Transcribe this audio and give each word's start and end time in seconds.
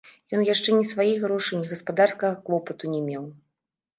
Ён 0.35 0.43
яшчэ 0.45 0.69
ні 0.77 0.85
сваіх 0.91 1.19
грошай, 1.25 1.57
ні 1.59 1.69
гаспадарскага 1.73 2.39
клопату 2.47 2.83
не 2.95 3.01
меў. 3.11 3.23